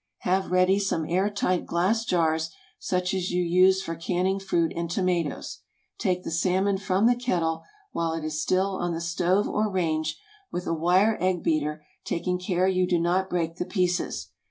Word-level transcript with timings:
Have 0.21 0.49
ready 0.49 0.79
some 0.79 1.05
air 1.05 1.29
tight 1.29 1.67
glass 1.67 2.05
jars, 2.05 2.49
such 2.79 3.13
as 3.13 3.29
you 3.29 3.43
use 3.43 3.83
for 3.83 3.95
canning 3.95 4.39
fruit 4.39 4.73
and 4.75 4.89
tomatoes. 4.89 5.59
Take 5.99 6.23
the 6.23 6.31
salmon 6.31 6.79
from 6.79 7.05
the 7.05 7.15
kettle, 7.15 7.61
while 7.91 8.13
it 8.13 8.23
is 8.23 8.41
still 8.41 8.77
on 8.79 8.93
the 8.95 8.99
stove 9.01 9.47
or 9.47 9.69
range, 9.69 10.17
with 10.51 10.65
a 10.65 10.73
wire 10.73 11.19
egg 11.21 11.43
beater, 11.43 11.85
taking 12.03 12.39
care 12.39 12.67
you 12.67 12.87
do 12.87 12.99
not 12.99 13.29
break 13.29 13.57
the 13.57 13.65
pieces. 13.67 14.29